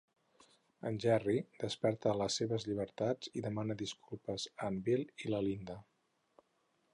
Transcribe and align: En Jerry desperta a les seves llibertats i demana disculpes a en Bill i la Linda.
En 0.89 0.95
Jerry 1.01 1.35
desperta 1.63 2.09
a 2.11 2.15
les 2.21 2.37
seves 2.41 2.65
llibertats 2.69 3.31
i 3.41 3.45
demana 3.49 3.77
disculpes 3.83 4.47
a 4.55 4.71
en 4.71 4.81
Bill 4.89 5.05
i 5.27 5.35
la 5.35 5.43
Linda. 5.51 5.77